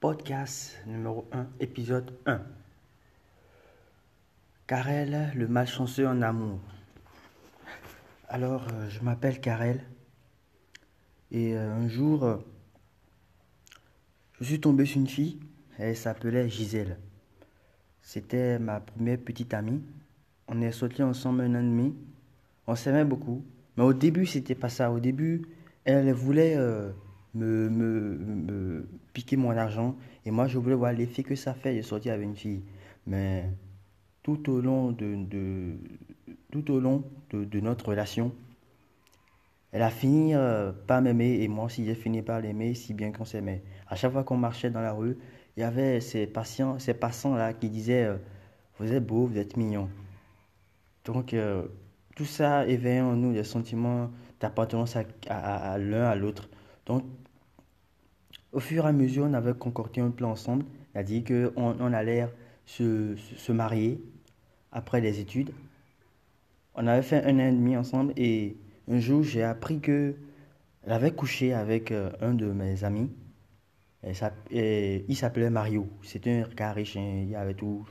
[0.00, 2.40] Podcast numéro 1, épisode 1.
[4.66, 6.58] Karel, le malchanceux en amour.
[8.26, 9.84] Alors, euh, je m'appelle Karel.
[11.30, 12.38] Et euh, un jour, euh,
[14.40, 15.38] je suis tombé sur une fille.
[15.76, 16.98] Elle s'appelait Gisèle.
[18.00, 19.82] C'était ma première petite amie.
[20.48, 21.94] On est sortis ensemble un an et demi.
[22.66, 23.44] On s'aimait beaucoup.
[23.76, 24.90] Mais au début, c'était pas ça.
[24.90, 25.42] Au début,
[25.84, 26.56] elle voulait
[27.34, 27.68] me,
[29.36, 29.96] mon argent.
[30.24, 32.62] Et moi, je voulais voir l'effet que ça fait de sortir avec une fille.
[33.06, 33.44] Mais
[34.22, 35.76] tout au long de,
[36.50, 38.32] tout au long de, notre relation,
[39.72, 43.12] elle a fini euh, par m'aimer et moi aussi j'ai fini par l'aimer si bien
[43.12, 43.62] qu'on s'aimait.
[43.86, 45.16] À chaque fois qu'on marchait dans la rue,
[45.56, 48.16] il y avait ces patients, ces passants là qui disaient euh,
[48.78, 49.88] vous êtes beau, vous êtes mignon.
[51.04, 51.66] Donc euh,
[52.16, 56.48] tout ça éveille en nous des sentiments d'appartenance à, à, à l'un à l'autre.
[56.86, 57.04] Donc
[58.52, 60.64] au fur et à mesure, on avait concordé un plan ensemble.
[61.04, 62.28] Dit qu'on on allait
[62.66, 64.02] se, marier
[64.72, 65.50] après les études.
[66.74, 68.56] On avait fait un an et demi ensemble et
[68.88, 70.16] un jour, j'ai appris que
[70.86, 73.10] avait couché avec euh, un de mes amis.
[74.02, 75.86] Il s'appelait Mario.
[76.02, 77.24] C'était un gars riche, hein.
[77.28, 77.84] il avait tout,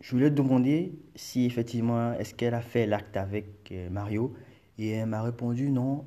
[0.00, 4.34] je voulais demander si effectivement, est-ce qu'elle a fait l'acte avec euh, Mario?
[4.78, 6.06] Et elle m'a répondu non,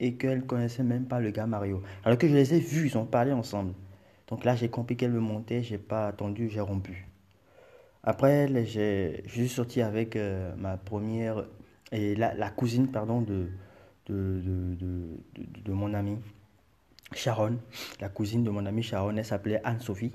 [0.00, 1.82] et qu'elle connaissait même pas le gars Mario.
[2.04, 3.72] Alors que je les ai vus, ils ont parlé ensemble.
[4.28, 7.08] Donc là, j'ai compris qu'elle me montait, j'ai pas attendu, j'ai rompu.
[8.02, 11.44] Après, je suis sorti avec euh, ma première,
[11.92, 13.48] et la, cousine, pardon, de,
[14.06, 16.18] de, de, de, de mon amie,
[17.14, 17.58] Sharon.
[18.00, 20.12] La cousine de mon amie Sharon, elle s'appelait Anne-Sophie.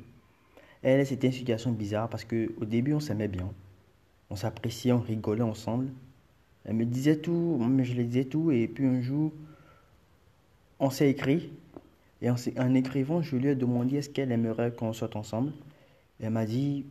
[0.84, 3.52] Elle, c'était une situation bizarre parce qu'au début, on s'aimait bien.
[4.30, 5.92] On s'appréciait, on rigolait ensemble.
[6.66, 9.34] Elle me disait tout, mais je lui disais tout, et puis un jour,
[10.80, 11.52] on s'est écrit.
[12.22, 15.52] Et en, écrivant, je lui ai demandé est-ce qu'elle aimerait qu'on sorte ensemble.
[16.22, 16.86] elle m'a dit,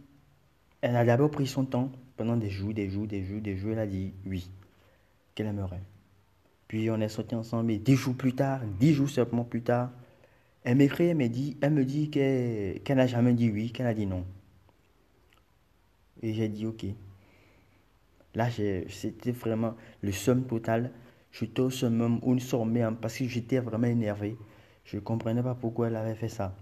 [0.82, 3.72] elle a d'abord pris son temps pendant des jours, des jours, des jours, des jours.
[3.72, 4.50] Elle a dit oui,
[5.34, 5.80] qu'elle aimerait.
[6.68, 9.90] Puis on est sortis ensemble et dix jours plus tard, dix jours seulement plus tard,
[10.64, 13.86] elle m'écrit, elle me dit, elle me dit qu'elle qu n'a jamais dit oui, qu'elle
[13.86, 14.24] a dit non.
[16.22, 16.86] Et j'ai dit ok.
[18.34, 20.90] Là, c'était vraiment le somme total
[21.32, 22.36] J'étais au summum où
[23.00, 24.36] parce que j'étais vraiment énervé.
[24.84, 26.54] Je ne comprenais pas pourquoi elle avait fait ça.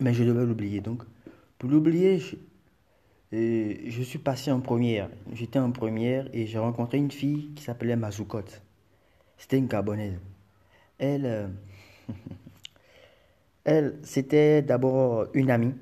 [0.00, 0.80] Mais je devais l'oublier.
[0.80, 1.02] Donc,
[1.58, 2.18] pour l'oublier,
[3.30, 5.10] je, suis passé en première.
[5.32, 8.44] J'étais en première et j'ai rencontré une fille qui s'appelait Mazoukot.
[9.36, 10.18] C'était une Gabonaise.
[10.98, 11.48] Elle, euh,
[13.64, 15.74] elle c'était d'abord une amie.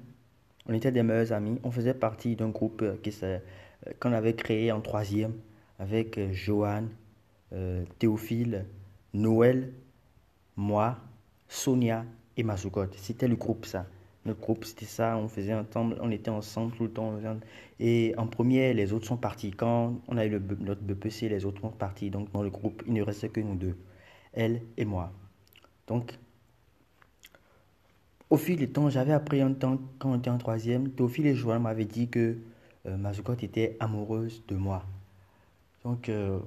[0.66, 1.58] On était des meilleurs amis.
[1.64, 3.38] On faisait partie d'un groupe euh,
[4.00, 5.34] qu'on avait créé en troisième
[5.78, 6.88] avec euh, Joanne,
[7.52, 8.66] euh, Théophile,
[9.14, 9.72] Noël,
[10.56, 10.98] moi,
[11.48, 12.04] Sonia
[12.36, 12.86] et Mazoukot.
[12.96, 13.86] C'était le groupe, ça.
[14.24, 15.16] Notre groupe, c'était ça.
[15.16, 17.18] On faisait ensemble, on était ensemble tout le temps.
[17.80, 19.50] Et en premier, les autres sont partis.
[19.50, 22.10] Quand on a eu le, notre BPC, les autres sont partis.
[22.10, 23.76] Donc, dans le groupe, il ne restait que nous deux,
[24.32, 25.12] elle et moi.
[25.88, 26.18] Donc,
[28.30, 31.34] au fil du temps, j'avais appris un temps, quand on était en troisième, Théophile et
[31.34, 32.38] Joanne m'avaient dit que
[32.86, 34.84] euh, était amoureuse de moi.
[35.84, 36.38] Donc, euh,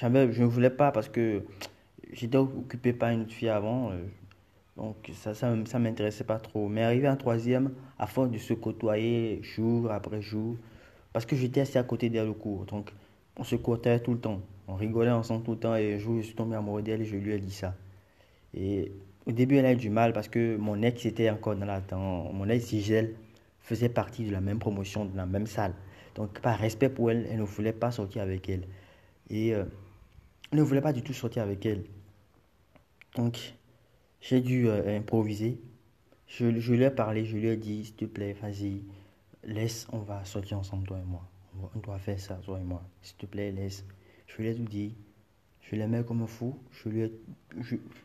[0.00, 0.06] je
[0.42, 1.42] ne voulais pas parce que
[2.12, 3.90] j'étais occupé par une fille avant.
[3.90, 4.04] Euh,
[4.76, 6.68] donc ça, ça ne m'intéressait pas trop.
[6.68, 10.56] Mais arrivé en troisième, à force de se côtoyer jour après jour,
[11.12, 12.66] parce que j'étais assis à côté d'elle au cours.
[12.66, 12.92] Donc
[13.36, 14.40] on se côtoyait tout le temps.
[14.68, 15.76] On rigolait ensemble tout le temps.
[15.76, 17.74] Et un jour, je suis tombé amoureux d'elle et je lui ai dit ça.
[18.54, 18.92] Et
[19.26, 21.80] au début, elle a eu du mal parce que mon ex était encore dans la
[21.92, 23.14] Mon ex Sigel
[23.60, 25.72] faisait partie de la même promotion, de la même salle.
[26.14, 28.64] Donc par respect pour elle, elle ne voulait pas sortir avec elle.
[29.28, 29.64] Et euh,
[30.52, 31.84] ne voulait pas du tout sortir avec elle.
[33.16, 33.54] Donc,
[34.20, 35.60] j'ai dû euh, improviser.
[36.26, 38.82] Je, je, lui ai parlé, je lui ai dit, s'il te plaît, vas-y,
[39.44, 41.28] laisse, on va sortir ensemble, toi et moi.
[41.74, 42.82] On doit faire ça, toi et moi.
[43.02, 43.84] S'il te plaît, laisse.
[44.26, 44.94] Je lui ai tout dit.
[45.62, 46.58] Je l'aimais comme un fou.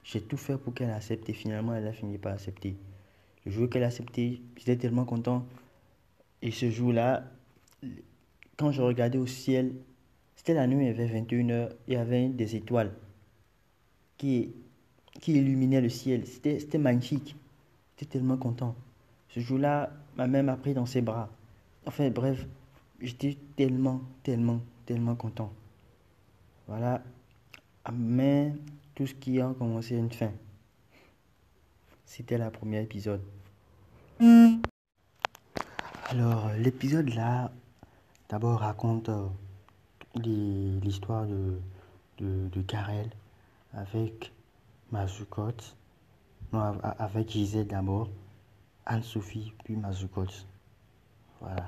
[0.04, 2.76] J'ai tout fait pour qu'elle accepte et finalement, elle a fini par accepter.
[3.46, 5.46] Le jour qu'elle a accepté, j'étais tellement content.
[6.42, 7.24] Et ce jour-là,
[8.58, 9.74] quand je regardais au ciel,
[10.42, 12.92] c'était la nuit, avait 21h, il y avait des étoiles
[14.18, 14.52] qui,
[15.20, 16.26] qui illuminaient le ciel.
[16.26, 17.36] C'était magnifique.
[17.96, 18.76] J'étais tellement content.
[19.30, 21.30] Ce jour-là, ma mère m'a pris dans ses bras.
[21.86, 22.44] Enfin, bref,
[23.00, 25.54] j'étais tellement, tellement, tellement content.
[26.68, 27.04] Voilà.
[27.94, 28.52] Mais
[28.96, 30.32] tout ce qui a commencé une fin.
[32.04, 33.22] C'était le premier épisode.
[36.10, 37.52] Alors, l'épisode là,
[38.28, 39.28] d'abord raconte euh,
[40.16, 41.60] l'histoire de,
[42.18, 43.10] de, de, Karel
[43.74, 44.32] avec
[44.92, 45.76] Mazukot.
[46.54, 48.10] Non, avec Gisèle d'abord,
[48.86, 50.28] Anne-Sophie, puis Mazoukols.
[51.40, 51.68] Voilà.